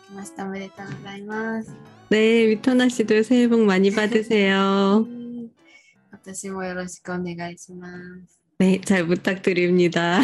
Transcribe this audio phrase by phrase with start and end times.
[0.08, 0.48] 고맙습니다.
[0.48, 1.76] 오메데토ございます.
[2.10, 5.04] 네, 위터나 씨도 새해 복 많이 받으세요.
[6.14, 8.40] 私もよろしくお願いします.
[8.60, 10.22] 네, 잘 부탁드립니다.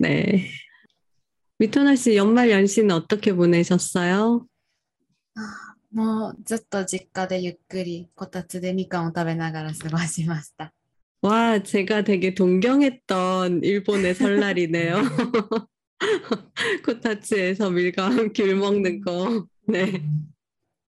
[0.00, 0.46] 네.
[1.59, 4.45] 위토나 씨 연말 연시는 어떻게 보내셨어요?
[5.93, 10.71] もうずっと実家でゆっくりこたつでみかんを食べながら過ごしました。
[11.21, 15.03] 와, 제가 되게 동경했던 일본의 설날이네요.
[16.85, 19.45] 코타츠에서 밀가루 귤 먹는 거.
[19.67, 20.03] 네.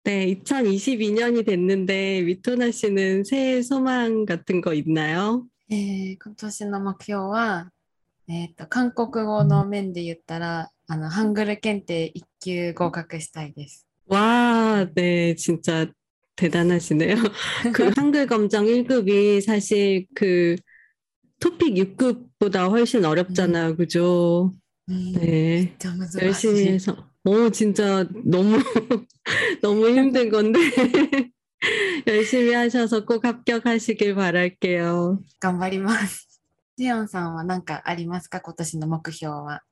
[0.05, 5.47] 네, 2022년이 됐는데 위토나 씨는 새해 소망 같은 거 있나요?
[5.71, 7.71] えー今年の目標は、
[8.29, 13.87] えーと韓国語の面で言ったらあのハングル検定1級合格したいです。
[14.07, 15.87] 와, 네, 진짜
[16.37, 17.17] 대단하시네요.
[17.75, 20.57] 그 한글 검정 1급이 사실 그
[21.41, 23.77] 토픽 6급보다 훨씬 어렵잖아요.
[23.77, 24.55] 그죠?
[24.89, 25.21] うん、 네.
[25.21, 26.69] めっちゃ難し 열심히 い。
[26.69, 26.97] 해서.
[27.25, 28.59] 오, 진짜 너무,
[29.61, 30.59] 너무 힘든 건데.
[32.07, 35.21] 열심히 하셔서 꼭 합격하시길 바랄게요.
[35.41, 36.32] 頑張ります。
[36.77, 39.63] ジヨンさんは何かありますか今年の目標は。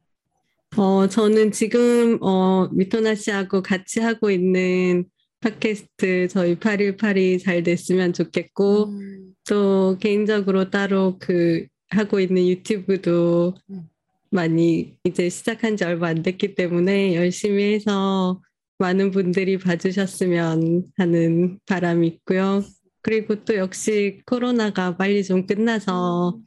[0.77, 5.07] 어, 저는 지금, 어, 미토나 씨하고 같이 하고 있는
[5.41, 13.89] 팟캐스트 저희 818이 잘 됐으면 좋겠고, うん 또 개인적으로 따로 그 하고 있는 유튜브도 음.
[14.31, 18.43] 많이 이제 시작한 지 얼마 안 됐기 때문에 열심히 해서
[18.79, 22.63] 많은 분들이 봐주셨으면 하는 바람이 있고요.
[23.03, 26.39] 그리고 또 역시 코로나가 빨리 좀 끝나서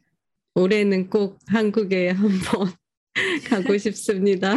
[0.55, 2.71] 올해는 꼭 한국에 한번
[3.49, 4.55] 가고 싶습니다.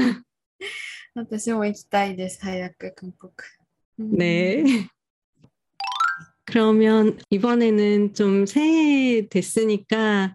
[1.15, 2.41] 私も行きたいです。
[2.41, 3.33] 早く韓国。
[3.98, 4.64] うん 네.
[6.47, 10.35] 그러면 이번에는 좀 새해 됐으니까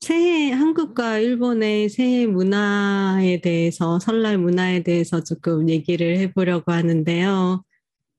[0.00, 7.64] 새해 한국과 일본의 새해 문화에 대해서 설날 문화에 대해서 조금 얘기를 해보려고 하는데요.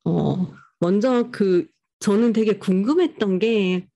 [0.06, 1.68] 어, 먼저 그
[2.00, 3.88] 저는 되게 궁금했던 게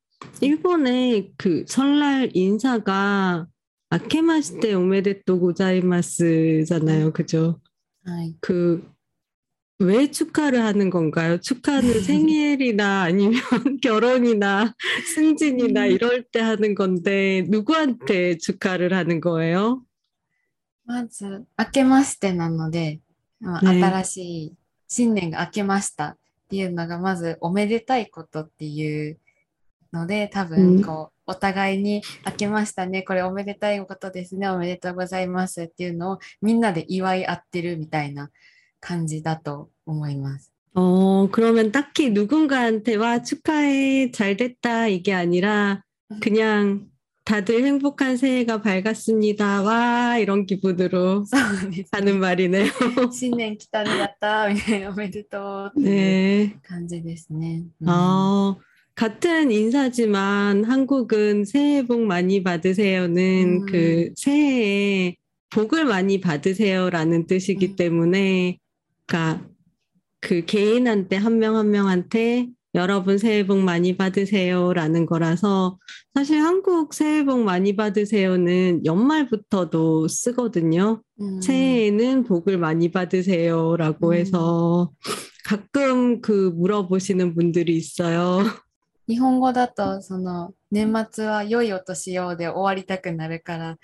[0.42, 3.48] 일본의 그 설날 인사가
[3.90, 7.12] 아케마시테 오메데토 고자이마스잖아요.
[7.12, 7.60] 그죠?
[8.06, 8.36] はい。
[8.40, 8.90] 그,
[9.80, 11.40] 왜 축하를 하는 건가요?
[11.40, 13.42] 축하는 생일이나 아니면
[13.82, 14.76] 결혼이나
[15.14, 15.92] 승진이나 음.
[15.92, 19.84] 이럴 때 하는 건데, 누구한테 축하를 하는 거예요?
[20.86, 23.00] まず、明けましてなので、
[23.40, 24.54] まあね新しい
[24.88, 26.18] 新年が明けましたっ
[26.50, 29.18] ていうのが、まずおめでたいことっていう
[29.96, 30.48] ので、多うん
[30.78, 38.30] 分こう、お互いに明けましたね、これおめでたいことですね、おめでとうございますっていうのをみんなで祝い合ってるみたいな
[38.80, 40.52] 感じだと思います。
[40.74, 45.84] 어, 그러면 딱히 누군가한테 와, 축하해, 잘 됐다, 이게 아니라,
[46.22, 46.88] 그냥
[47.26, 49.62] 다들 행복한 새해가 밝았습니다.
[49.64, 51.38] 와, 이런 기분으로 そ
[51.68, 52.72] うです、 하는 말이네요.
[53.12, 56.60] 新年来たね、やったー みたいな、おめでとうっていう 네.
[56.64, 57.64] 感じですね。
[57.82, 58.58] うん 어,
[58.97, 63.67] 같은 인사지만 한국은 새해 복 많이 받으세요는 음.
[63.67, 65.15] 그 새해에
[65.51, 67.77] 복을 많이 받으세요라는 뜻이기 음.
[67.77, 68.59] 때문에,
[69.07, 69.47] 그러니까
[70.21, 75.79] 그 개인한테 한 명 한 명한테 여러분 새해 복 많이 받으세요라는 거라서
[76.15, 81.03] 사실 한국 새해 복 많이 받으세요는 연말부터도 쓰거든요.
[81.21, 84.15] うん 새해에는 복을 많이 받으세요라고 음.
[84.15, 84.91] 해서
[85.45, 88.39] 가끔 그 물어보시는 분들이 있어요.
[89.08, 93.78] 日本語だとその年末は良いお年をで終わりたくなるから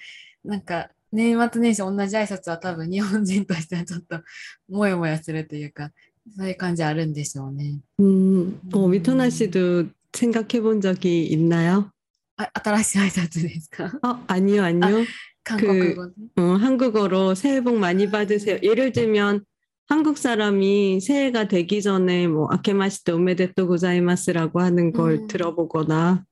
[0.44, 4.22] なんか年末年始同じ挨拶は多分日本人としてはちょっと
[4.70, 5.92] もやもやするというか
[6.36, 7.80] そういう感じあるんでしょうね。
[8.00, 8.92] 음, 어, 음.
[8.92, 11.90] 미토나 씨도 생각해 본 적이 있나요?
[12.38, 15.06] あ新しい挨拶ですか 어, 아니요, 아니요.
[15.44, 16.14] 韓国語で。
[16.36, 18.60] 어, 한국어로 새해 복 많이 받으세요.
[18.62, 19.46] 예를 들면
[19.88, 25.28] 한국 사람이 새해가 되기 전에 뭐 아케마시테 오메데토 고자이마스라고 하는 걸 음.
[25.28, 26.26] 들어보거나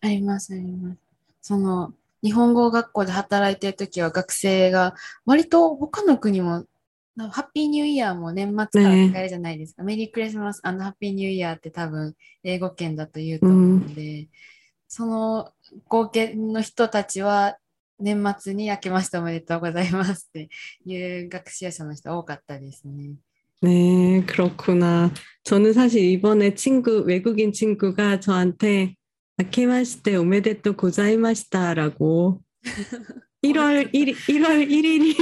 [0.00, 0.98] ありますあります。
[1.40, 1.92] その
[2.22, 4.94] 日本語学校で働いてる時は学生が
[5.24, 6.64] 割と他の国も
[7.14, 9.82] なハッピーニューイヤーも年末から使えるじゃないですか。
[9.82, 14.28] メリークリスマスハッピーニューイヤーって多分英語圏だと言うと思うので、
[14.88, 15.52] その
[15.88, 17.56] 合計の人たちは
[18.01, 20.49] 年末に明けましておめでとうございますって
[20.85, 23.15] いう学習者の人多かったですね。
[23.61, 25.11] 네, 그렇구 나.
[25.45, 28.97] 저는 사실 이번에 친 구, 외국인 친구가 저한테
[29.37, 32.41] 아케마시테 오메데토 고자이마시타라고
[33.41, 35.13] 1월 1 일, 1월 1일이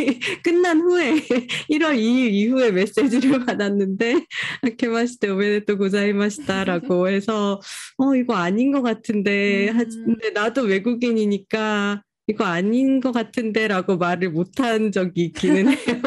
[0.44, 1.20] 끝난 후에
[1.68, 4.16] 1월 2일 이후에 메시지를 받았는데
[4.64, 7.60] 아케마시테 오메데토 고자이마시타라고 해서
[8.00, 10.16] 어 이거 아닌 것 같은데 음.
[10.16, 16.02] 근데 나도 외국인이니까 이거 아닌 것 같은데라고 말을 못한 적이 있기는 해요.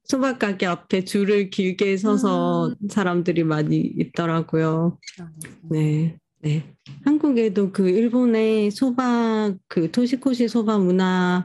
[0.04, 4.98] 소박 가게 앞에 줄을 길게 서서 사람들이 많이 있더라고요.
[5.16, 6.63] そうですね 네, 네.
[7.03, 11.43] 한국에도 그 일본의 소바 그 토시코시 소바 문화에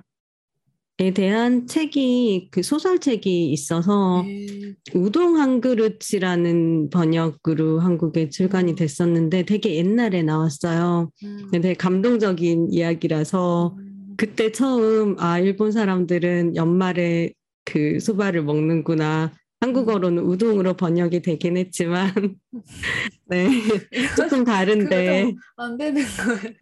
[1.15, 4.75] 대한 책이 그 소설책이 있어서 네.
[4.95, 11.11] 우동 한 그릇이라는 번역으로 한국에 출간이 됐었는데 되게 옛날에 나왔어요.
[11.25, 11.49] 음.
[11.51, 14.15] 되게 감동적인 이야기라서 음.
[14.19, 17.33] 그때 처음 아 일본 사람들은 연말에
[17.65, 19.33] 그 소바를 먹는구나
[19.63, 20.29] 한국어로는 음.
[20.29, 22.13] 우동으로 번역이 되긴 했지만
[23.27, 23.49] 네
[24.17, 26.55] 조금 다른데 안 되는 거예요.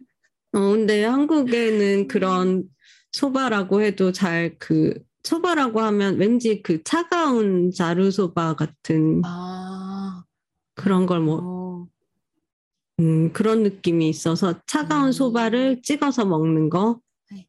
[0.53, 2.07] 어 근데 한국에는 음.
[2.07, 2.63] 그런
[3.11, 4.93] 소바라고 해도 잘 그
[5.23, 10.23] 소바라고 하면 왠지 그 차가운 자루 소바 같은 아.
[10.75, 11.87] 그런 걸뭐 어.
[12.99, 15.11] 음, 그런 느낌이 있어서 차가운 음.
[15.11, 16.99] 소바를 찍어서 먹는 거.
[17.31, 17.47] 네.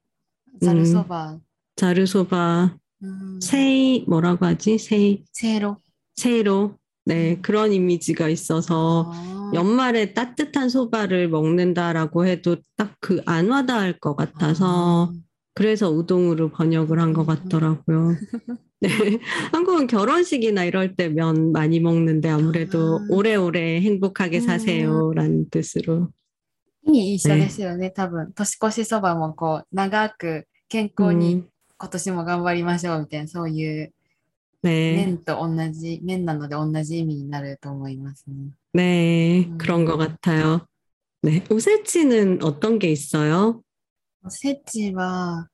[0.62, 1.32] 자르소바.
[1.32, 1.40] 음,
[1.76, 2.78] 자르소바.
[3.03, 4.77] うん、 세이 뭐라고 하지?
[4.77, 5.77] 세이 せいろ。
[6.15, 13.99] 세이로 네 그런 이미지가 있어서 あー 연말에 따뜻한 소바를 먹는다라고 해도 딱 그 안 와닿을
[13.99, 15.13] 것 같아서 아.
[15.53, 18.15] 그래서 우동으로 번역을 한 것 같더라고요.
[18.81, 18.89] 네,
[19.53, 23.07] 한국은 결혼식이나 이럴 때 면 많이 먹는데 아무래도 아.
[23.09, 24.41] 오래오래 행복하게 음.
[24.41, 26.09] 사세요라는 뜻으로
[26.85, 28.33] 意味一緒ですよね、多分。
[28.33, 31.49] 年越しそばもこう、長く健康に 음,
[31.81, 33.93] 今年も頑張りましょうみたいな、そういう
[34.63, 38.51] 네, 麺と同じ、麺なので同じ意味になると思いますね。
[38.73, 39.57] 네 음.
[39.57, 40.65] 그런 것 같아요.
[41.21, 43.61] 네, 오세치는 어떤 게 있어요?
[44.23, 45.47] おせちは、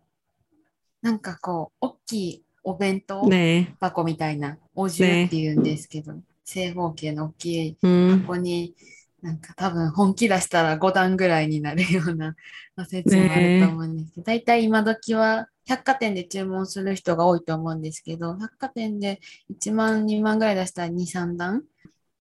[1.02, 6.14] なんかこう、大きいお弁当 네, 箱みたいな、お重っていうんですけど、
[6.46, 8.74] 正方形の大きい 음, 箱に、
[9.22, 12.36] なんか多分本気出したら5段ぐらいになるような
[12.78, 21.64] おせちもあると思うんですけど、大体今時は 百貨店で注文する人が多いと思うんですけど、百貨店で1万、2万ぐらい出したら2、3段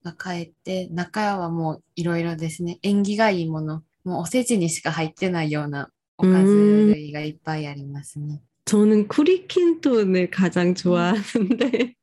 [0.04, 8.40] が買えて、中はもういろいろですね、縁起がいいもの、もうおせちにしか入ってないようなおかず類がいっぱいありますね。
[8.64, 11.94] 저는 쿠리킨톤을 가장 좋아하는데,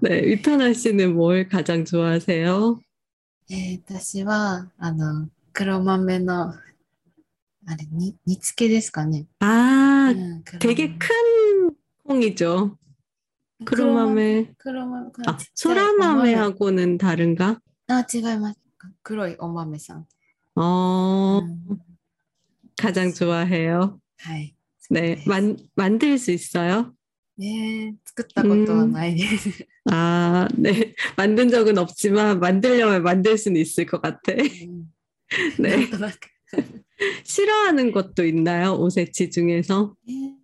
[0.00, 2.80] 네, 위터나 씨는 뭘 가장 좋아하세요?
[3.50, 6.54] えー私は、あの、黒豆の、
[7.66, 9.26] あれ、に煮付けですかね。
[9.40, 11.70] 아, うん黒 되게 豆 큰
[12.04, 12.78] 콩이죠.
[13.64, 14.54] 크로마메.
[14.58, 17.60] 黒豆、黒 아, ちっちゃいお豆 소라마메하고는 다른가?
[17.88, 18.60] あ、違います。
[19.02, 20.06] 黒いお豆さん。
[20.56, 21.80] 어, うん
[22.76, 23.98] 가장 좋아해요.
[24.18, 24.54] はい。
[24.90, 26.92] 네, 만, 만들 수 있어요?
[27.38, 29.66] ねえ作ったことはないです。
[29.90, 30.94] 아, 네.
[31.16, 34.32] 만든 적은 없지만 만들려면 만들 수는 있을 것 같아.
[34.32, 34.86] うん
[35.58, 35.84] な 네.
[35.86, 36.18] んとなく。
[37.24, 38.74] 싫어하는 것도 있나요?
[38.74, 39.94] 오세치 중에서?
[40.06, 40.34] ね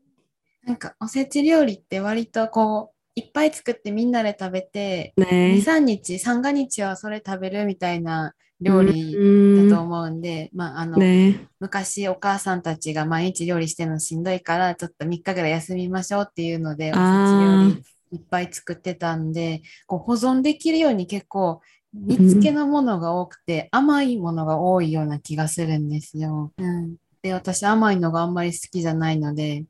[0.64, 5.54] なんかおせち料理って割とこういっぱい作ってみんなで食べて、 네.
[5.56, 11.46] 2、3日、三が日はそれ食べるみたいな料理だ 음, と思うんで、まああの、 네.
[11.60, 21.60] 昔お母さんたちが毎日料理してるのしんどいからちょっと3日ぐらい休みましょうっていうのでおせちあー料理いっぱい作ってたんでこう保存できるように結構
[21.96, 26.52] 煮付けのものが多くて甘いものが多いような気がするんですよ。
[26.56, 29.64] うん、 で、私甘いのがあんまり好きじゃないので、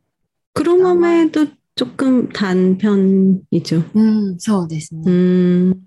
[0.54, 3.82] 그럼함에도 조금 단 편이죠.
[3.94, 4.02] う
[4.34, 5.02] ん、そうですね。
[5.06, 5.86] 음,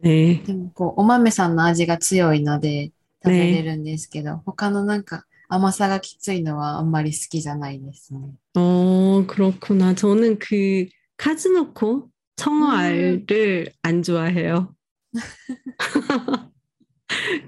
[0.00, 0.42] 네.
[0.44, 8.20] でも、こう、お豆さんの味が強いので食べれるんですけど、他のなんか甘さがきついのはあんまり好きじゃないですね。
[8.54, 9.94] 어, 그렇구나.
[9.94, 14.72] 저는 그 카즈노코 청어알을 안 좋아해요.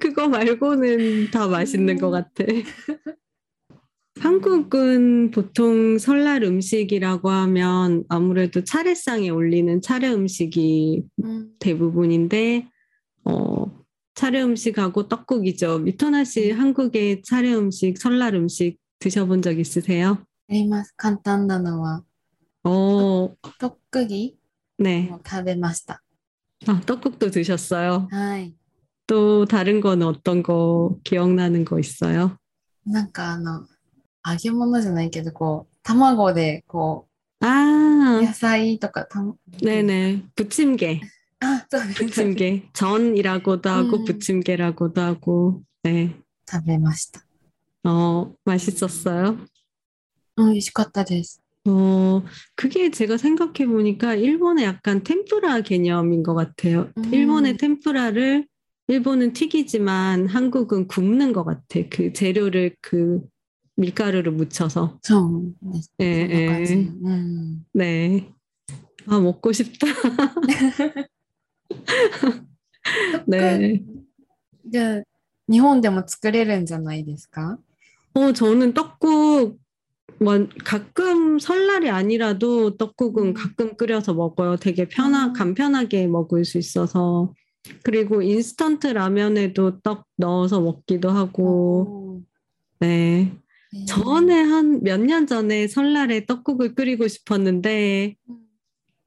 [0.01, 2.45] 그거 말고는 다 맛있는 것 같아.
[4.21, 12.69] 한국은 보통 설날 음식이라고 하면 아무래도 차례상에 올리는 차례 음식이 うん、 대부분인데,
[13.25, 13.67] 어,
[14.15, 15.79] 차례 음식하고 떡국이죠.
[15.79, 20.19] 미토나 씨 한국의 차례 음식, 설날 음식 드셔본 적 있으세요?
[20.51, 20.93] あります。
[20.97, 22.03] 簡単なのは、
[22.65, 24.37] 어, とっくぎ
[24.79, 25.11] 네.
[25.13, 26.03] を食べました。
[26.67, 28.09] 아, 떡국도 드셨어요.
[28.11, 28.55] はい。
[29.07, 32.37] 또 다른 건 어떤 거 기억나는 거 있어요?
[32.87, 33.67] なんかあの、
[34.27, 37.09] 揚げ物じゃないけど、こう、卵で、こ
[37.41, 40.23] 아, う、野菜とか、たん 네네.
[40.37, 41.01] 부침개,
[41.41, 42.05] あ、そうです。
[42.05, 42.69] 부침개.
[42.75, 44.05] 전이라고도 하고 음.
[44.05, 45.63] 부침개라고도 하고.
[45.83, 46.15] 네.
[46.49, 47.21] 食べました。
[47.85, 49.39] 어, 맛있었어요.
[50.37, 51.41] うん、美味しかったです。
[51.67, 52.23] 어,
[52.57, 56.91] 그게 제가 생각해 보니까 일본의 약간 템푸라 개념인 것 같아요.
[56.97, 57.13] 음.
[57.13, 58.47] 일본의 템푸라를
[58.89, 61.81] 일본은 튀기지만 한국은 굽는 것 같아.
[61.91, 63.21] 그 재료를 그
[63.77, 64.99] 밀가루를 묻혀서.
[65.03, 65.93] そうです。
[66.01, 66.73] 예, そんな感じ。
[66.75, 66.77] 예.
[66.77, 67.67] うん。
[67.73, 68.33] 네.
[69.07, 69.87] 아, 먹고 싶다.
[73.27, 73.83] 네.
[74.67, 75.03] じゃあ、
[75.49, 77.59] 日本でも作れるんじゃないですか
[78.15, 79.59] 어, 저는 떡국,
[80.20, 83.34] 원, 가끔 설날이 아니라도 떡국은 음.
[83.34, 84.56] 가끔 끓여서 먹어요.
[84.58, 85.34] 되게 편하, 아.
[85.34, 87.34] 간편하게 먹을 수 있어서.
[87.84, 92.22] 그리고 인스턴트 라면에도 떡 넣어서 먹기도 하고.
[92.22, 92.26] 어.
[92.80, 93.32] 네.
[93.74, 93.86] 네.
[93.86, 98.38] 전에 한 몇 년 전에 설날에 떡국을 끓이고 싶었는데, 음.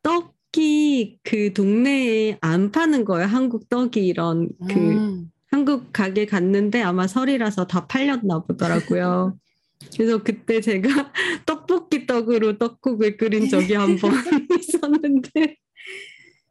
[0.03, 3.27] 떡이 그 동네에 안 파는 거예요.
[3.27, 5.31] 한국 떡이 이런 그 음.
[5.51, 9.39] 한국 가게 갔는데 아마 설이라서 다 팔렸나 보더라고요.
[9.96, 11.12] 그래서 그때 제가
[11.46, 14.12] 떡볶이 떡으로 떡국을 끓인 적이 한 번
[14.60, 15.58] 있었는데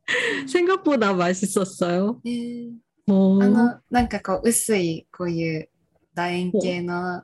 [0.46, 2.20] 생각보다 맛있었어요.
[2.26, 2.70] えー
[3.08, 5.68] 어, あの、なんかこう、薄い、こういう
[6.14, 7.22] 楕円形の、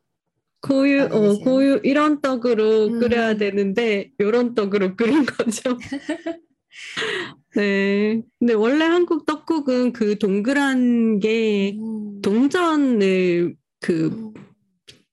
[0.61, 1.45] 고유, 어, 아니세요?
[1.45, 2.99] 고유 이런 떡으로 음.
[2.99, 5.79] 끓여야 되는데 이런 떡으로 끓인 거죠.
[7.55, 8.23] 네.
[8.41, 14.35] 근데 원래 한국 떡국은 그 동그란 게 うん 동전을 그 うん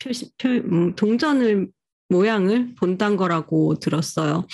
[0.02, 1.68] 표시, 표, 음, 동전을
[2.08, 4.46] 모양을 본단 거라고 들었어요.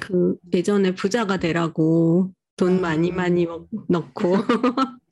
[0.00, 3.14] 그 예전에 부자가 되라고 돈 많이 아.
[3.14, 4.36] 많이 먹- 넣고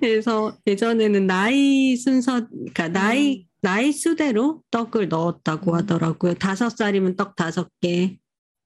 [0.00, 5.76] 그래서 예전에는 나이 순서, 그러니까 나이 나이 수대로 떡을 넣었다고 음.
[5.78, 6.34] 하더라고요.
[6.34, 8.18] 다섯 살이면 떡 다섯 개,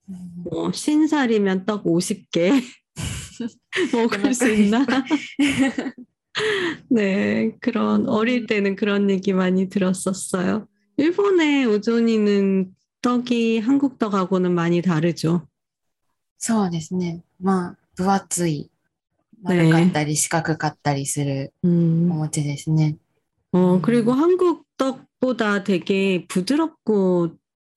[0.08, 2.50] うん 뭐, 쉰 살이면 떡 오십 개
[3.92, 4.84] 먹을 수 있나?
[6.89, 10.67] 네, 그런 어릴 때는 그런 얘기 많이 들었었어요.
[10.97, 15.47] 일본의 오존이는 떡이 한국 떡하고는 많이 다르죠.
[16.37, 17.23] そうですね。
[17.39, 18.69] まあ、分厚い、
[19.43, 22.97] 丸かったり四角かったりするお 음, 餅ですね。
[23.51, 27.35] 어, 그리고 한국 떡보다 되게 부드럽고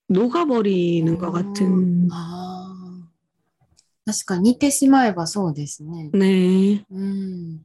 [0.09, 2.09] 녹아버리는 것 같은.
[2.11, 4.13] ああ。
[4.13, 6.11] 確かに似てしまえばそうですね。
[6.13, 6.85] 네.
[6.91, 7.65] うん。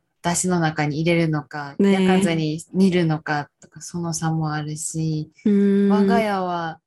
[0.22, 6.80] 出汁の中に入れるのか、ね焼かずに煮るのかとか、その差もあるし、 음, 我が家は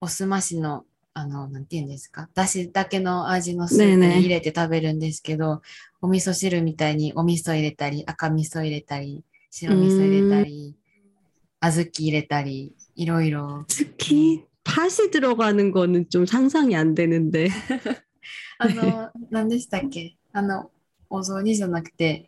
[0.00, 5.62] おすましの、あの、なんて言うんですか、だしだけの味のスープねえねえに入れて食べるんですけど、
[6.02, 10.76] お味噌汁みたいにお味噌入れたり、赤味噌入れたり、白味噌入れたり、
[11.62, 13.64] 小豆入れたり、いろいろ。
[13.68, 17.48] 특히 팥이 들어가는 거는 좀 상상이 안 되는데.
[18.58, 20.70] あ の、何でしたっけあの、
[21.08, 22.27] お雑煮じゃなくて、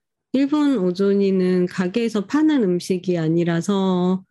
[0.33, 4.23] 일본 오존이는 가게에서 파는 음식이 아니라서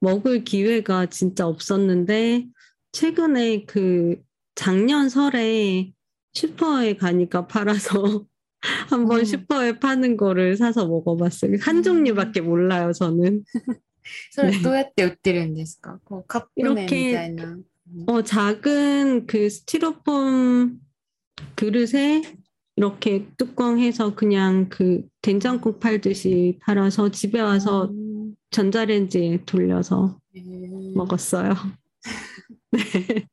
[0.00, 2.46] 먹을 기회가 진짜 없었는데
[2.92, 4.20] 최근에 그
[4.54, 5.92] 작년 설에
[6.32, 8.26] 슈퍼에 가니까 팔아서
[8.88, 9.24] 한번 음.
[9.24, 11.56] 슈퍼에 파는 거를 사서 먹어봤어요.
[11.60, 13.44] 한 종류밖에 몰라요, 저는.
[16.56, 16.70] 네.
[16.86, 17.34] 이렇게
[18.06, 20.80] 어, 작은 그 스티로폼
[21.54, 22.22] 그릇에
[22.78, 28.36] 이렇게 뚜껑해서 그냥 그 된장국 팔듯이 팔아서 집에 와서 음.
[28.52, 30.94] 전자레인지에 돌려서 음.
[30.94, 31.54] 먹었어요.
[32.70, 33.26] 네.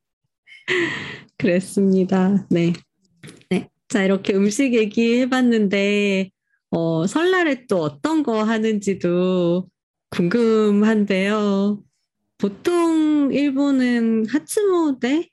[1.37, 2.47] 그랬습니다.
[2.49, 2.73] 네.
[3.51, 3.69] 네.
[3.87, 6.31] 자, 이렇게 음식 얘기해봤는데,
[6.71, 9.69] 어, 설날에 또 어떤 거 하는지도
[10.09, 11.83] 궁금한데요.
[12.39, 15.29] 보통 일본은 하츠모데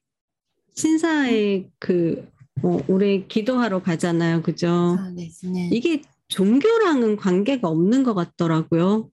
[0.74, 2.30] 신사의 그
[2.63, 4.41] 어, 올해 기도하러 가잖아요.
[4.41, 4.97] 그죠?
[4.97, 5.69] そうですね。
[5.71, 9.09] 이게 종교랑은 관계가 없는 것 같더라고요.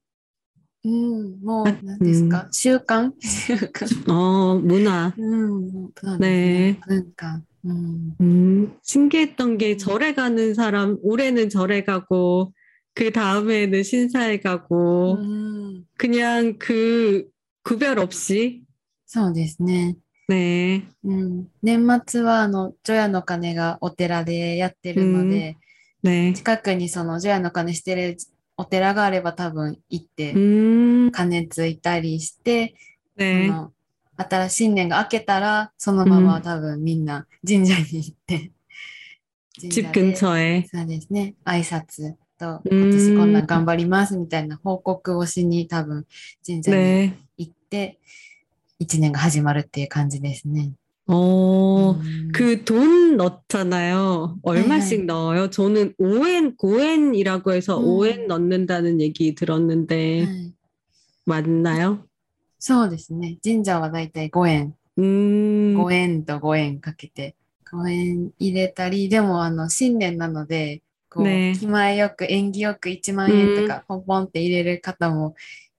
[0.86, 4.10] うん、もう、あ何ですか、習慣習慣。
[4.12, 5.14] 어, 문화.
[5.16, 6.80] うん、そうですねね。
[6.86, 7.42] 文化。
[7.64, 8.16] うん。
[8.20, 12.52] 음, 신기했던 게 절에 가는 사람, 올해는 절에 가고,
[12.94, 17.28] 그 다음에는 신사에 가고, うん、 그냥 그
[17.62, 18.62] 구별 없이,
[19.06, 19.96] そうですね。
[20.29, 25.57] ね、うん、年末はあの除夜の鐘がお寺でやってるので、
[26.03, 26.09] うん。
[26.11, 28.17] ね、近くにその除夜の鐘してる
[28.55, 30.33] お寺があれば多分行って
[31.11, 32.75] 鐘ついたりして、
[33.17, 33.51] ね、
[34.17, 38.51] 新新年が明けたらそのまま多分みんな神社に行って、
[39.63, 40.15] うん、神社で
[40.71, 46.05] そうですね挨拶と今年こんな頑張りますみたいな報告をしに多分
[46.45, 47.97] 神社に行って、ね、
[48.78, 50.72] 一年が始まるっていう感じですね。
[51.06, 54.38] 어, うん 그 돈 넣잖아요.
[54.42, 55.04] 얼마씩 네.
[55.06, 55.50] 넣어요?
[55.50, 57.84] 저는 5엔, 5엔이라고 해서 음.
[57.84, 60.52] 5엔 넣는다는 얘기 들었는데, はい、
[61.26, 61.98] 맞나요?
[62.58, 63.36] そうですね。
[63.44, 67.34] 神社はだいたい5円、 음, 5円と5円かけて、
[67.70, 75.34] 5円入れたり、でもあの新年なので、こう、ね気前よく、縁起よく1万円とかポンポンって入れる方も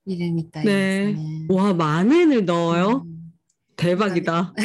[0.05, 1.47] いるみたいですね。
[1.49, 3.03] 와, 만 엔을 넣어요?
[3.05, 3.15] うん
[3.75, 4.53] 대박이다.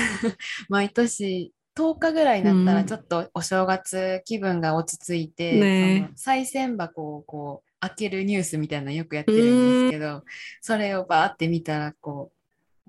[0.68, 10.22] 毎年10日ぐらいになったうんらちょっとお正月気分が落ち着いて、ねその賽銭箱をこう開けるニュースみたいなのよくやってるんですけど、
[10.60, 12.30] それをバーって見たらこ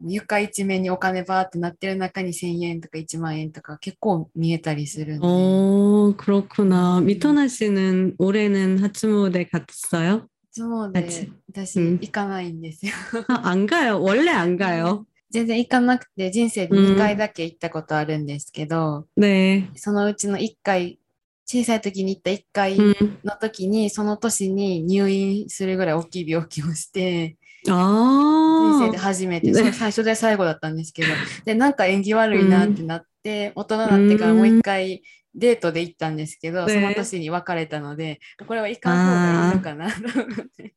[0.03, 7.01] う床一面にお金バーってなってる中に1000円とか1万円とか結構見えたりするんで、 어, 그렇구나.
[7.01, 10.27] 미토나 씨는 올해는 하츠모데 갔어요?
[10.55, 12.91] いつもあでち私うん行かないんですよ。
[13.29, 14.01] 아, 안 가요.
[14.01, 15.05] 원래 안 가요.
[15.29, 19.69] 全然行かなくて人生で2回だけ行ったことあるんですけど、 네.
[19.75, 20.99] そのうちの1回
[21.45, 23.17] 小さい時に行った1回 음.
[23.23, 31.09] の時にその年に入院するぐらい大きい病気をして人 아, 生で初めて、ねその最初で最後だったんですけど
[31.45, 35.01] でなんか縁起悪いなってなって、大人になってからもう一回
[35.35, 40.73] デートで行ったんですけど、ねその年に別れたのでこれは行かん方がいいのかなと思って。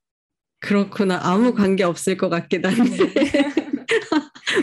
[0.61, 1.21] 그렇구나.
[1.23, 2.99] 아무 관계 없을 것 같긴 한데.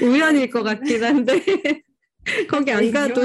[0.02, 1.44] 우연일 것 같긴 한데.
[2.50, 3.22] 거기 안 가도.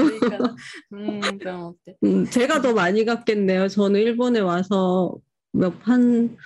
[0.91, 1.97] うんと思って。
[2.03, 3.67] 음, 제가 더 많이 갔겠네요.
[3.67, 5.15] 저는 일본에 와서
[5.53, 6.37] 몇, 한,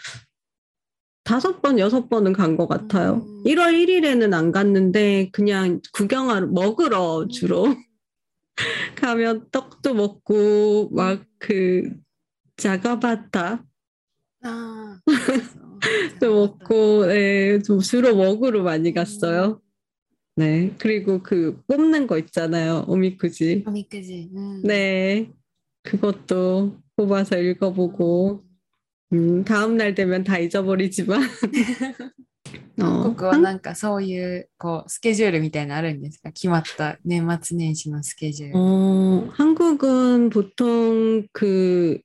[1.26, 3.26] 다섯 번, 여섯 번은 간 것 같아요.
[3.26, 3.44] 음.
[3.46, 7.76] 1월 1일에는 안 갔는데, 그냥 구경하러, 먹으러 주로
[8.97, 11.89] 가면 떡도 먹고 막 그
[12.57, 13.65] 자가바타
[14.43, 15.01] 아,
[16.21, 19.61] 또 먹고 네, 좀 주로 먹으러 많이 갔어요.
[20.39, 20.43] 음.
[20.43, 23.65] 네 그리고 그 뽑는 거 있잖아요 오미쿠지.
[23.67, 24.31] 오미쿠지.
[24.35, 24.63] 음.
[24.65, 25.33] 네
[25.83, 28.45] 그것도 뽑아서 읽어보고
[29.13, 31.21] 음, 음 다음 날 되면 다 잊어버리지만
[32.80, 38.58] 어, 韓国はなんかそういうこうスケジュールみたいなのあるんですか決まった年末年始のスケジュール。
[38.58, 42.00] 어, 한국은 보통 그,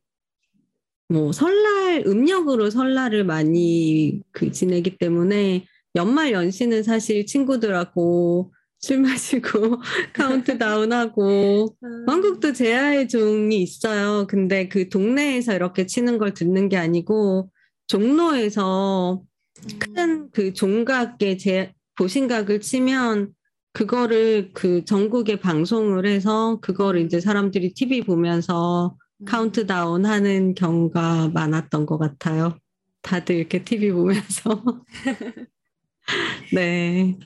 [1.08, 9.80] 뭐, 설날, 음력으로 설날을 많이 그 지내기 때문에 연말 연시는 사실 친구들하고 술 마시고
[10.12, 11.74] 카운트다운하고
[12.06, 14.26] 한국도 제아의 종이 있어요.
[14.28, 17.50] 근데 그 동네에서 이렇게 치는 걸 듣는 게 아니고
[17.86, 19.22] 종로에서
[19.94, 23.32] 큰 그 종각의 제 보신각을 치면
[23.72, 31.98] 그거를 그 전국에 방송을 해서 그거를 이제 사람들이 TV 보면서 카운트다운 하는 경우가 많았던 것
[31.98, 32.58] 같아요.
[33.02, 34.62] 다들 이렇게 TV 보면서.
[36.54, 37.16] 네.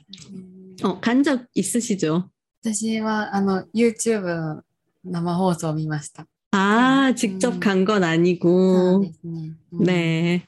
[0.83, 2.31] 어, 간 적 있으시죠?
[2.62, 4.62] 私はあの YouTube の
[5.05, 6.26] 生放送を見ました。
[6.53, 7.14] 아, 음.
[7.16, 9.00] 직접 간 건 そう 아니고.
[9.03, 9.53] ですね。
[9.72, 10.46] うん 네.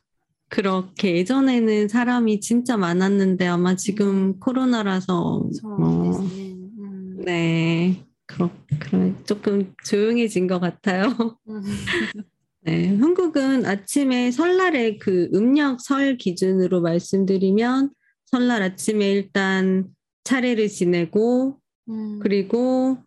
[0.50, 4.40] 그렇게 예전에는 사람이 진짜 많았는데 아마 지금 음.
[4.40, 5.68] 코로나라서 그렇죠.
[5.68, 6.58] 뭐, 네, 네.
[6.80, 7.22] 음.
[7.26, 11.38] 네 그렇 그래 조금 조용해진 것 같아요.
[11.50, 11.62] 음.
[12.62, 17.92] 네, 한국은 아침에 설날에 그 음력 설 기준으로 말씀드리면
[18.26, 19.88] 설날 아침에 일단
[20.26, 22.20] 차례를 지내고 음.
[22.20, 22.98] 그리고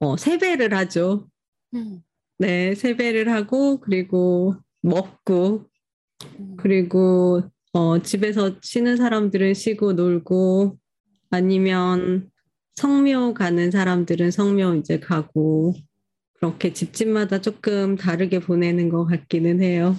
[0.00, 1.28] 어, 세배를 하죠.
[1.74, 2.02] 음.
[2.38, 5.67] 네, 세배를 하고 그리고 먹고
[6.56, 10.78] 그리고 어, 집에서 쉬는 사람들은 쉬고 놀고
[11.30, 12.30] 아니면
[12.76, 15.74] 성묘 가는 사람들은 성묘 이제 가고
[16.34, 19.96] 그렇게 집집마다 조금 다르게 보내는 것 같기는 해요.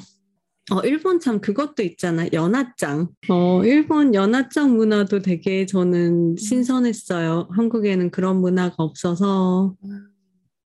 [0.72, 2.28] 어, 일본 참 그것도 있잖아.
[2.32, 3.10] 연하장.
[3.30, 7.50] 어, 일본 연하장 문화도 되게 저는 신선했어요.
[7.52, 9.76] 한국에는 그런 문화가 없어서。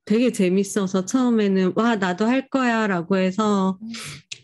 [0.05, 3.87] 되게 재밌어서 처음에는 와, 나도 할 거야 라고 해서 음.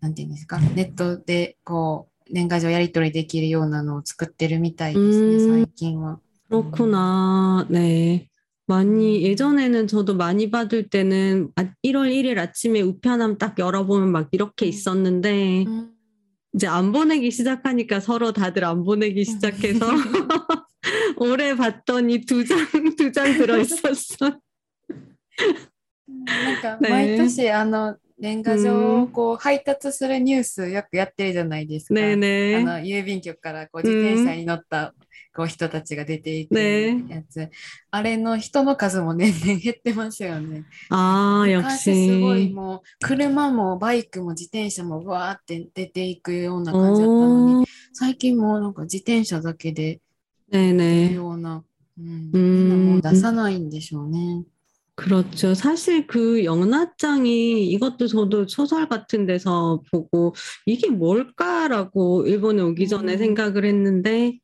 [0.00, 6.18] なんていうんですか、ネットでこう、年賀状やり取りできるようなのを作ってるみたいですね、うん最近は。
[6.48, 7.66] 그렇구나.
[7.70, 8.28] 네.
[8.66, 9.22] 많이, 음.
[9.22, 14.68] 예전에는 저도 많이 받을 때는 아, 1월 1일 아침에 우편함 딱 열어보면 막 이렇게 음.
[14.68, 15.94] 있었는데, うん。
[16.54, 19.86] 이제 안 보내기 시작하니까 서로 다들 안 보내기 시작해서
[21.16, 22.58] 올해 봤더니 두 장,
[22.96, 24.38] 두 장 들어있었어.
[26.06, 31.93] なんかね毎年あの 年賀状をこう配達するニュースよくやってるじゃないですか。
[31.93, 34.93] ねねあの郵便局からこう自転車に乗った
[35.35, 37.51] こう人たちが出ていくやつ、ね、
[37.91, 40.65] あれの人の数も年々減ってますよね。
[40.89, 50.01] ああ、やっすごいもう車もバイクも自転車もわーって出ていくような感じだったのに、最近もなんか自転車だけで
[50.49, 51.63] 出るような、
[51.97, 54.43] ねねうん、もう出さないんでしょうね。
[54.99, 55.53] 그렇죠.
[55.53, 60.35] 사실 그 영나짱이 이것도 저도 소설 같은 데서 보고
[60.65, 63.17] 이게 뭘까라고 일본에 오기 전에 음.
[63.17, 64.37] 생각을 했는데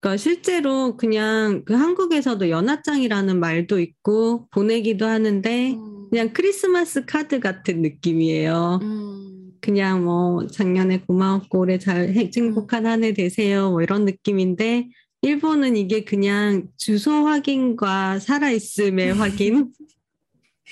[0.00, 6.08] 그러니까 실제로 그냥 그 한국에서도 연하장이라는 말도 있고 보내기도 하는데 음.
[6.08, 8.78] 그냥 크리스마스 카드 같은 느낌이에요.
[8.80, 9.50] 음.
[9.60, 12.90] 그냥 뭐 작년에 고마웠고 올해 잘 행복한 음.
[12.90, 14.88] 한해 되세요 뭐 이런 느낌인데
[15.20, 19.72] 일본은 이게 그냥 주소 확인과 살아있음의 확인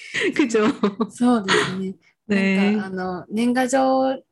[0.34, 0.68] 区長。
[1.10, 1.76] そうです
[2.28, 2.56] ね。
[2.56, 4.22] なんか、あの、年賀状を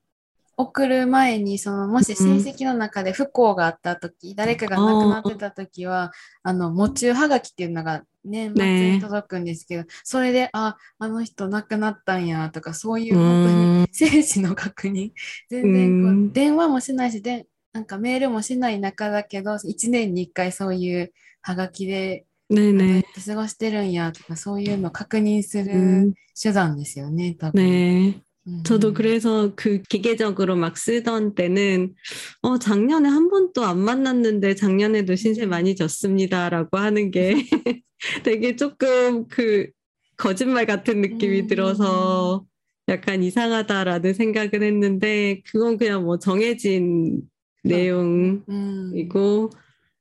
[0.56, 15.10] 送る前にそのもし親戚の中で不幸があった時、うん、誰かが亡くなってた時はあの喪中はがきっていうのが年末に届くんですけど、ね、それでああの人亡くなったんやとかそういう本当に生死の確認。
[15.50, 23.03] 全然こう電話もしないしでなんかメールもしない中だけど1年に1回そういうはがきでどうやっ 네네.
[23.13, 27.63] て過ごしてるんやとかそういうのを確認する 음, 手段ですよね多分。
[27.63, 28.21] 네.
[28.47, 31.93] うん 저도 그래서 그 기계적으로 막 쓰던 때는
[32.41, 37.35] 어 작년에 한 번도 안 만났는데 작년에도 신세 많이 졌습니다라고 하는 게
[38.23, 39.69] 되게 조금 그
[40.17, 41.47] 거짓말 같은 느낌이 음.
[41.47, 42.45] 들어서
[42.87, 47.21] 약간 이상하다라는 생각을 했는데 그건 그냥 뭐 정해진
[47.63, 49.49] 내용이고 うん、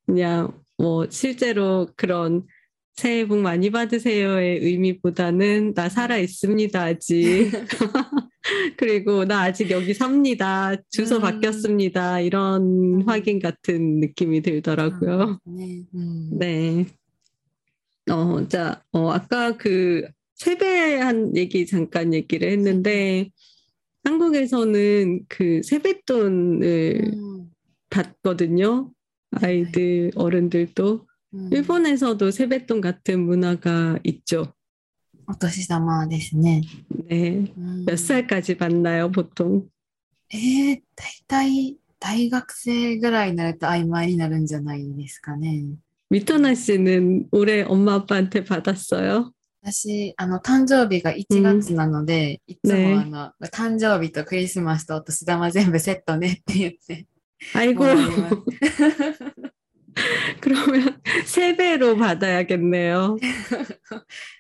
[0.07, 2.44] 그냥 뭐 실제로 그런
[2.96, 7.52] 새해 복 많이 받으세요의 의미보다는 나 살아 있습니다 아직
[8.78, 11.22] 그리고 나 아직 여기 삽니다 주소 음.
[11.22, 13.08] 바뀌었습니다 이런 음.
[13.08, 15.40] 확인 같은 느낌이 들더라고요.
[15.48, 15.86] 음.
[15.96, 16.30] 음.
[16.34, 16.86] 네.
[18.12, 20.06] 어, 자, 어, 아까 그
[20.36, 23.30] 세배한 얘기 잠깐 얘기를 했는데
[24.04, 27.46] 한국에서는 그 세뱃돈을 음.
[27.90, 28.92] 받거든요.
[29.33, 31.07] 아이들, 어른들도.
[31.35, 34.53] うん、 일본에서도 세뱃돈 같은 문화가 있죠.
[35.27, 36.62] お年玉ですね。
[37.09, 37.53] 네.
[37.57, 39.68] うん 몇 살까지 받나요, 보통?
[40.31, 45.64] えー、大体大学生ぐらいになると曖昧になるんじゃないですかね。
[46.11, 49.33] 미토나 씨는 올해 엄마 아빠한테 받았어요?
[49.61, 53.05] 私、あの、誕生日が1月なので、いつねもあ
[53.40, 57.07] の、誕生日とクリスマスとお年玉全部セットねって言って、
[57.55, 57.85] 아이고.
[60.40, 63.16] 그러면 세 배로 받아야겠네요.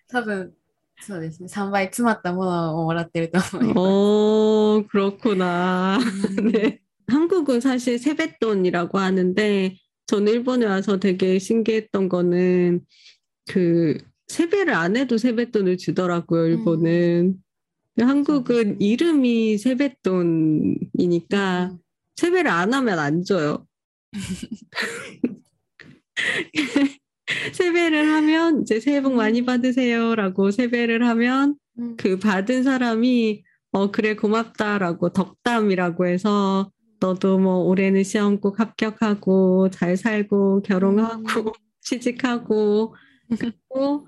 [0.08, 0.52] 多分
[1.00, 5.98] そうですね3倍詰まったものをもらってると思います 오, 그렇구나.
[6.52, 6.80] 네.
[7.06, 9.76] 한국은 사실 세뱃돈이라고 하는데
[10.06, 12.80] 저는 일본에 와서 되게 신기했던 거는
[13.48, 17.34] 그 세배를 안 해도 세뱃돈을 주더라고요, 일본은.
[18.00, 18.02] 음.
[18.04, 21.78] 한국은 이름이 세뱃돈이니까 음.
[22.15, 23.65] 세배를 안 하면 안 줘요.
[27.53, 29.45] 세배를 하면 이제 새해 복 많이 음.
[29.45, 31.95] 받으세요라고 세배를 하면 음.
[31.97, 39.97] 그 받은 사람이 어 그래 고맙다라고 덕담이라고 해서 너도 뭐 올해는 시험 꼭 합격하고 잘
[39.97, 41.51] 살고 결혼하고 음.
[41.81, 42.95] 취직하고
[43.39, 44.07] 그리고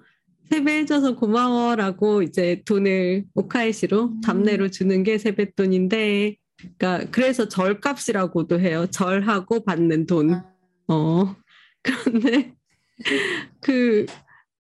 [0.51, 8.87] 세배해줘서 고마워라고 이제 돈을 오카이시로 답내로 주는 게 세뱃돈인데 그러니까 그래서 절값이라고도 해요.
[8.87, 10.33] 절하고 받는 돈.
[10.33, 10.43] 아.
[10.87, 11.35] 어.
[11.83, 12.53] 그런데
[13.61, 14.05] 그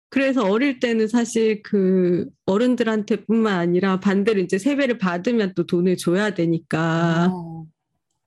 [0.08, 7.30] 그래서 어릴 때는 사실 그 어른들한테뿐만 아니라 반대로 이제 세배를 받으면 또 돈을 줘야 되니까
[7.32, 7.66] 어.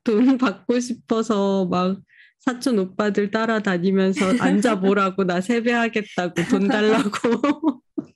[0.04, 2.00] 돈 받고 싶어서 막
[2.40, 7.82] 사촌 오빠들 따라다니면서 앉아보라고 나 세배하겠다고 돈 달라고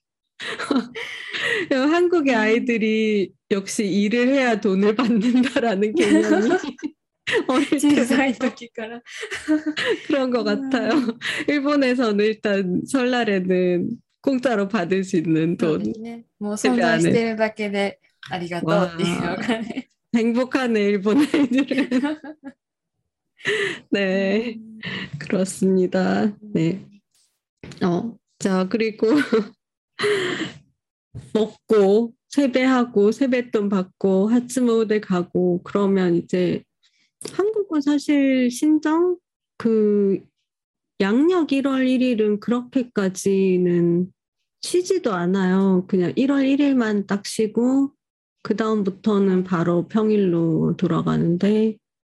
[1.69, 6.49] 한국의 아이들이 역시 일을 해야 돈을 받는다라는 개념이
[7.47, 9.02] 어릴 때부터 라
[10.08, 10.91] 그런 것 같아요.
[11.47, 13.89] 일본에서는 일단 설날에는
[14.21, 15.93] 공짜로 받을 수 있는 돈.
[16.39, 17.97] 뭐 손자시대를 받게 돼.
[18.32, 18.67] 아리가또.
[20.15, 21.89] 행복하네 일본 아이들은.
[23.91, 24.58] 네,
[25.19, 26.36] 그렇습니다.
[26.41, 26.86] 네.
[27.84, 29.08] 어, 자 그리고
[31.33, 36.63] 먹고 세배하고 세뱃돈 받고 하츠모대 가고 그러면 이제
[37.33, 39.17] 한국은 사실 신정
[39.57, 40.21] 그
[41.01, 44.12] 양력 1월 1일은 그렇게까지는
[44.62, 45.85] 쉬지도 않아요.
[45.88, 47.93] 그냥 1월 1일만 딱 쉬고
[48.43, 51.77] 그 다음부터는 바로 평일로 돌아가는데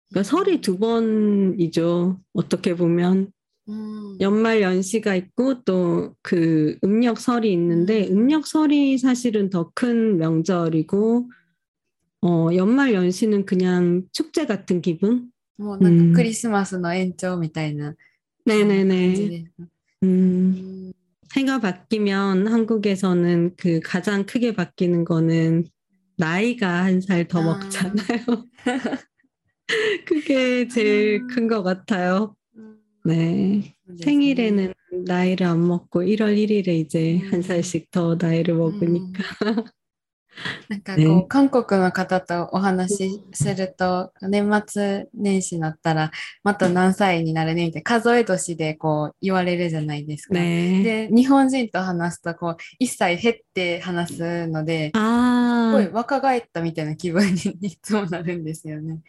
[0.08, 2.20] 그러니까 설이 두 번이죠.
[2.32, 3.32] 어떻게 보면
[3.69, 4.17] 음.
[4.21, 8.17] 연말 연시가 있고 또 그 음력설이 있는데 음.
[8.17, 11.29] 음력설이 사실은 더 큰 명절이고
[12.21, 15.31] 어, 연말 연시는 그냥 축제 같은 기분?
[15.57, 16.13] 뭐, 음.
[16.13, 17.93] 크리스마스의延長みたいな
[18.45, 19.45] 네네네.
[19.59, 19.67] 음,
[20.03, 20.93] 음.
[21.35, 25.65] 해가 바뀌면 한국에서는 그 가장 크게 바뀌는 거는
[26.17, 27.43] 나이가 한 살더 아.
[27.43, 28.45] 먹잖아요.
[30.05, 31.27] 그게 제일 음.
[31.27, 32.35] 큰것 같아요.
[33.07, 33.09] 음.
[33.09, 33.75] 네.
[34.03, 34.73] 생일에는
[35.05, 39.23] 나이를 안 먹고 1월 1일에 이제 한 살씩 더 나이를 먹으니까.
[40.67, 46.11] なんかこう、ね、韓国の方とお話しすると、年末年始になったら、
[46.43, 50.33] また何歳になるねみたいな、数え年でこう言われるじゃないですか。
[50.33, 58.99] ね、で、日 本人と話すと、こう、一歳減って話すので、すごい若返ったみたいな気分にいつもなるんですよね。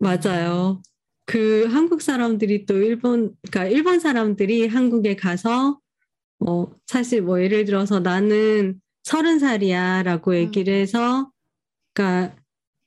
[0.00, 0.82] 맞아요
[1.29, 9.37] 그 한국 사람들이 또 일본 그러니까 일본 사람들이 한국에 가서어사실 뭐 예를 들어서 나는 서른
[9.37, 11.29] 살이야라고 얘기를 해서
[11.93, 12.35] 그러니까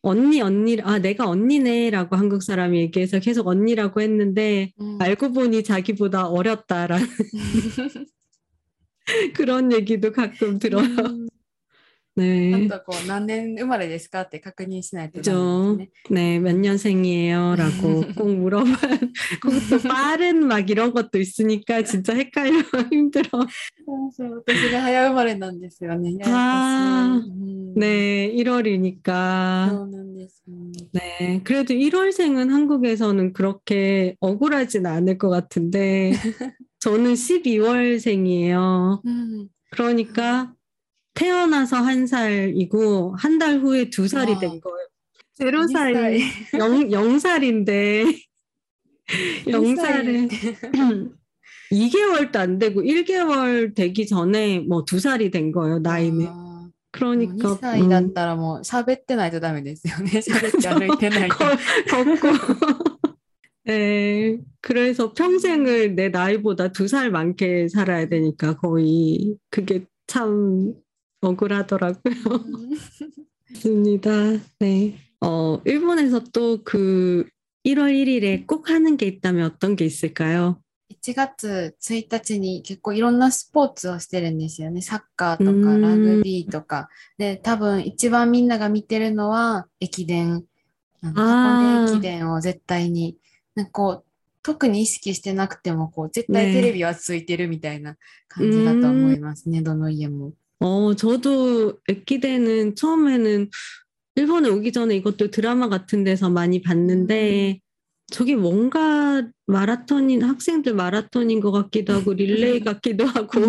[0.02, 4.98] 언니 언니 아 내가 언니네라고 한국 사람이 얘기해서 계속 언니라고 했는데 음.
[5.00, 7.06] 알고 보니 자기보다 어렸다라는
[9.36, 10.82] 그런 얘기도 가끔 들어요.
[10.82, 11.21] 음.
[12.15, 12.67] 네.
[13.07, 15.31] 何年生まれですかって確認しないとダ
[15.75, 16.39] メですね.
[16.39, 18.73] 네, 몇 년생이에요라고 꼭 물어봐야
[19.39, 22.53] 그것도 빠른 막 이런 것도 있으니까 진짜 헷갈려
[22.91, 23.45] 힘들어.
[23.85, 26.17] 私が早生まれなんですよね.
[26.25, 27.21] 아,
[27.75, 29.87] 네, 1월이니까.
[30.93, 36.13] 네, 그래도 1월생은 한국에서는 그렇게 억울하진 않을 것 같은데
[36.79, 39.01] 저는 12월생이에요.
[39.69, 40.53] 그러니까
[41.13, 44.87] 태어나서 한 살이고 한 달 후에 두 살이 된 거예요.
[45.35, 46.21] 제로 살이
[46.57, 48.05] 영, 영 살인데
[49.49, 50.27] 영 살에
[51.71, 56.27] 2개월도 안 되고 1개월 되기 전에 뭐 두 살이 된 거예요 나이는.
[56.27, 60.09] 아, 그러니까 2歳だったらもう喋ってないとダメですよね。
[60.21, 61.35] 喋って歩いてないと。
[61.89, 62.27] 걷고
[63.65, 70.73] 네, 그래서 평생을 내 나이보다 두 살 많게 살아야 되니까 거의 그게 참
[71.21, 72.13] 억울하더라고요.
[73.51, 74.11] 맞습니다.
[74.59, 74.95] 네.
[75.21, 77.27] 어, 일본에서 또 그
[77.65, 80.61] 1월 1일에 꼭 하는 게 있다면 어떤 게 있을까요?
[80.89, 84.81] 1月1日に結構いろんなスポーツをしてるんですよね。
[84.81, 86.89] サッカーとかラグビーとか。
[87.17, 90.45] で、多分一番みんなが見てるのは駅伝
[91.01, 93.17] あのあー箱根駅伝を絶対に、
[93.55, 94.03] なんかこう、
[94.43, 100.31] 特に意識してなくても、こう、絶対ねテレビはついてるみたいな感じだと思いますね、どの家も。
[100.62, 103.50] 어, 저도 애기대는 처음에는
[104.14, 107.58] 일본에 오기 전에 이것도 드라마 같은 데서 많이 봤는데
[108.12, 113.40] 저게 뭔가 마라톤인 학생들 마라톤인 것 같기도 하고 릴레이 같기도 하고.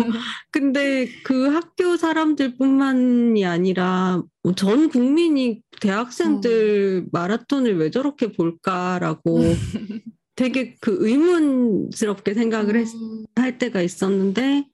[0.50, 9.40] 근데 그 학교 사람들뿐만이 아니라 뭐전 국민이 대학생들 마라톤을 왜 저렇게 볼까라고
[10.34, 13.24] 되게 그 의문스럽게 생각을 했, 음.
[13.36, 14.66] 할 때가 있었는데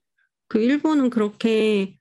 [0.47, 1.97] 그 일본은 그렇게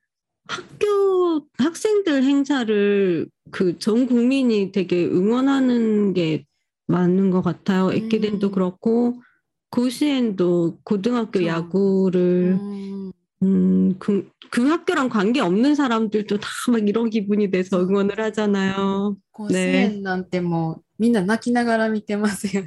[0.51, 6.45] 학교 학생들 행사를 그 전 국민이 되게 응원하는 게
[6.87, 7.93] 맞는 것 같아요.
[7.93, 8.53] 에키덴도 음.
[8.53, 9.23] 그렇고
[9.71, 11.47] 고시엔도 고등학교 저.
[11.47, 13.13] 야구를 음.
[13.43, 19.17] 음, 그, 그, 학교랑 관계 없는 사람들도 다 막 이런 기분이 돼서 응원을 하잖아요.
[19.33, 22.63] 고시엔 난테 뭐 민나 나키나가라 미테마스요.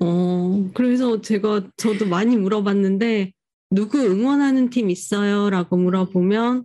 [0.00, 3.32] 어, 그래서 제가 저도 많이 물어봤는데
[3.70, 6.64] 누구 응원하는 팀 있어요라고 물어보면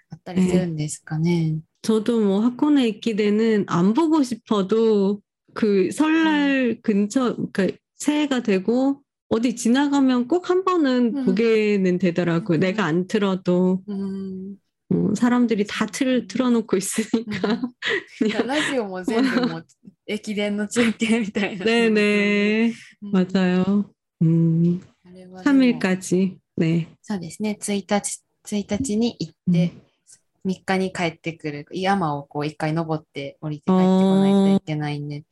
[0.10, 1.58] あったりするんですかね。
[1.82, 5.20] 저도 뭐 학원에 있기 때는 안 보고 싶어도
[5.54, 11.24] 그 설날 근처, 그러니까 새해가 되고 어디 지나가면 꼭 한 번은 음.
[11.24, 12.58] 보게는 되더라고요.
[12.58, 12.60] 음.
[12.60, 14.56] 내가 안 틀어도 うん、
[14.88, 17.60] 어, 사람들이 다 틀, 틀어놓고 있으니까.
[18.46, 19.66] ラジオも全部もう
[20.06, 21.64] 駅伝の中継みたいな。
[21.64, 22.72] 네네.
[23.02, 23.90] うん 맞아요.
[24.22, 26.38] 음, あれはでも 3일까지.
[26.56, 26.86] 네.
[27.02, 29.72] そうですね、1日、1日に行って、
[30.44, 31.66] 3日に帰ってくる。
[31.72, 35.24] 山をこう一回登って降りて帰ってこないといけないんで。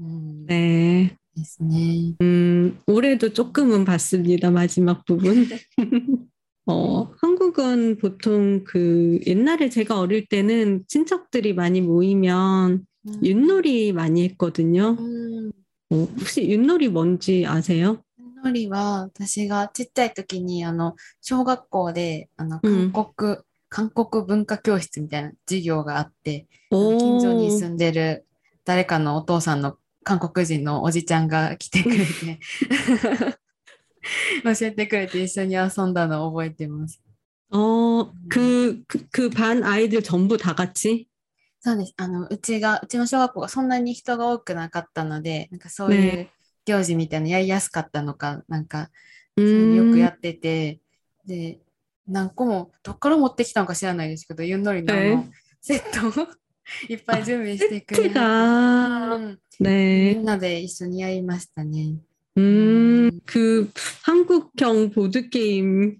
[0.00, 1.16] うん、 네.
[1.36, 2.14] ですね。
[2.20, 4.50] 음, 올해도 조금은 봤습니다.
[4.50, 5.46] 마지막 부분.
[6.66, 14.96] 어, 한국은 보통 그 옛날에 제가 어릴 때는 친척들이 많이 모이면 うん 윷놀이 많이 했거든요.
[14.98, 15.52] うん。
[15.90, 18.02] 어, 혹시 윷놀이 뭔지 아세요?
[18.44, 23.38] のりは、私がちっちゃい時に、あの、小学校で、あの、うん韓国、
[23.74, 28.26] 韓国文化教室みたいな授業があって、 오, 近所に住んでる
[28.64, 32.40] 誰かのお父さんの韓国人のおじちゃんが来てくれて、
[34.42, 37.00] 教えてくれて一緒に遊んだのを覚えてます。
[37.52, 41.08] 어, 그, 그, 그 반 아이들 전부 다 같이?
[41.60, 41.94] そうです。
[41.96, 46.30] あの、うちが、うちの小学校がそんなに人が多くなかったので、なんかそういうね
[46.64, 48.90] 行事みたいなのやりやすかったのか、なんか、
[49.36, 50.80] そういうのよくや 음, ってて、
[51.26, 51.58] で、
[52.08, 55.24] 何個も、どっから持ってきたのか知らないですけど、ゆんのりのあのえ
[55.60, 56.26] セットを
[56.88, 60.18] いっぱい準備してくれて、 세트가, うんみ 네.
[60.20, 61.96] んなで一緒にやりましたね。
[62.38, 63.70] 음, 그
[64.04, 65.98] 한국형 보드게임,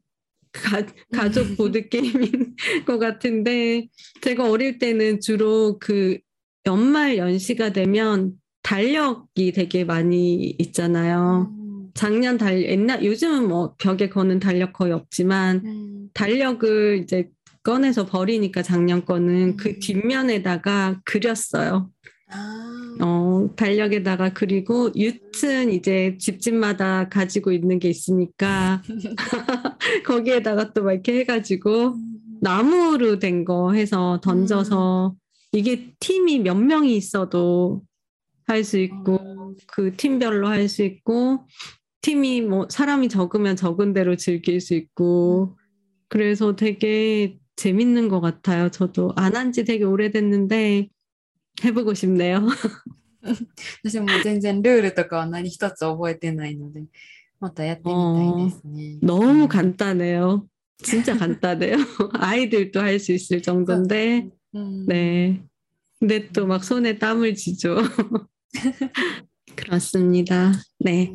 [0.53, 3.89] 가, 가족 보드게임인 것 같은데,
[4.23, 6.19] 제가 어릴 때는 주로 그
[6.67, 11.51] 연말 연시가 되면 달력이 되게 많이 있잖아요.
[11.53, 11.64] うん
[11.96, 16.10] 작년 달 옛날 요즘은 뭐 벽에 거는 달력 거의 없지만 음.
[16.14, 17.30] 달력을 이제
[17.64, 19.58] 꺼내서 버리니까 작년 거는 음.
[19.58, 21.90] 그 뒷면에다가 그렸어요.
[22.30, 22.98] 아.
[23.02, 28.82] 어, 달력에다가 그리고 유튼 이제 집집마다 가지고 있는 게 있으니까
[30.06, 32.20] 거기에다가 또 막 이렇게 해가지고 음.
[32.42, 35.20] 나무로 된 거 해서 던져서 음.
[35.54, 37.84] 이게 팀이 몇 명이 있어도
[38.48, 39.54] 할 수 있고 어.
[39.68, 41.48] 그 팀별로 할 수 있고
[42.05, 45.59] 팀이 뭐 사람이 적으면 적은 대로 즐길 수 있고
[46.09, 48.71] 그래서 되게 재밌는 것 같아요.
[48.71, 50.89] 저도 안 한 지 되게 오래됐는데
[51.65, 52.49] 해보고 싶네요.
[53.85, 56.85] 私も全然ルールとかは何一つ覚えてないので、
[57.39, 58.99] またやってみたいですね。
[59.03, 60.47] 너무 간단해요.
[60.83, 61.77] 진짜 간단해요.
[62.15, 65.43] 아이들도 할 수 있을 정도인데, うん、 네.
[65.99, 67.77] 근데 또 막 손에 땀을 쥐죠.
[69.55, 70.53] 그렇습니다.
[70.79, 71.15] 네.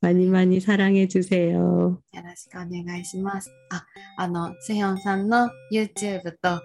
[0.00, 1.54] 많이 많이 사랑해 주세요.
[1.54, 3.50] よろしくお願いします。
[3.70, 3.84] あ、
[4.18, 6.60] あの、スヒョンさんの YouTube と、あ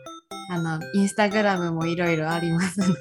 [0.62, 2.94] の、Instagram もいろいろありますので、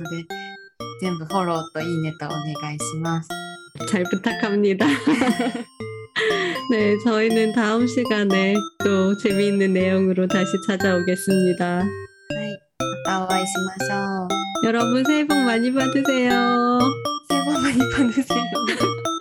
[1.01, 3.29] 全部フォローといいねとお願いします。
[3.91, 4.87] 잘 부탁합니다.
[6.71, 8.55] 네, 저희는 다음 시간에
[8.85, 11.65] 또 재미있는 내용으로 다시 찾아오겠습니다.
[11.65, 11.87] はい。
[13.05, 14.29] またお会いしましょう。
[14.65, 16.81] 여러분 새해 복 많이 받으세요.
[17.31, 18.39] セボマニパヌセヨ